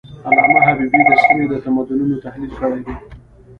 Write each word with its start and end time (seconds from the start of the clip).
علامه 0.31 0.59
حبيبي 0.67 0.99
د 1.09 1.13
سیمې 1.23 1.45
د 1.49 1.53
تمدنونو 1.63 2.15
تحلیل 2.25 2.51
کړی 2.61 2.79
دی. 2.85 2.95